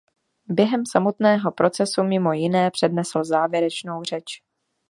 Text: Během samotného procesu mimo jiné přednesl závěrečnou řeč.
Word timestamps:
Během 0.47 0.83
samotného 0.91 1.51
procesu 1.51 2.03
mimo 2.03 2.33
jiné 2.33 2.71
přednesl 2.71 3.23
závěrečnou 3.23 4.03
řeč. 4.03 4.43